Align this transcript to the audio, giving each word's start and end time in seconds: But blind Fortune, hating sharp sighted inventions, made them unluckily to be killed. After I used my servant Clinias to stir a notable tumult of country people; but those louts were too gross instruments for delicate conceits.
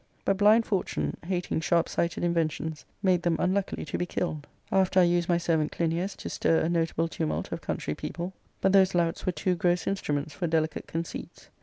But 0.25 0.37
blind 0.37 0.65
Fortune, 0.65 1.15
hating 1.27 1.59
sharp 1.59 1.87
sighted 1.87 2.23
inventions, 2.23 2.85
made 3.03 3.21
them 3.21 3.35
unluckily 3.37 3.85
to 3.85 3.99
be 3.99 4.07
killed. 4.07 4.47
After 4.71 4.99
I 4.99 5.03
used 5.03 5.29
my 5.29 5.37
servant 5.37 5.71
Clinias 5.71 6.15
to 6.15 6.27
stir 6.29 6.57
a 6.61 6.69
notable 6.69 7.07
tumult 7.07 7.51
of 7.51 7.61
country 7.61 7.93
people; 7.93 8.33
but 8.61 8.71
those 8.73 8.95
louts 8.95 9.27
were 9.27 9.31
too 9.31 9.53
gross 9.53 9.85
instruments 9.85 10.33
for 10.33 10.47
delicate 10.47 10.87
conceits. 10.87 11.49